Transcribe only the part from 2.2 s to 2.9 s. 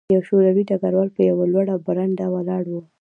ولاړ و